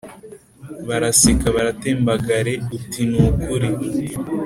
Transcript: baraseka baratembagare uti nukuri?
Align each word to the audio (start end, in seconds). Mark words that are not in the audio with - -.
baraseka 0.87 1.45
baratembagare 1.55 2.53
uti 2.77 3.01
nukuri? 3.09 3.69